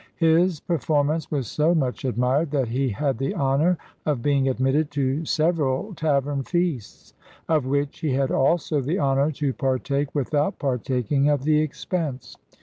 [0.17, 5.25] His performance was so much admired, that he had the honour of being admitted to
[5.25, 7.13] several tavern feasts,
[7.47, 12.35] of which he had also the honour to partake without partaking of the expense.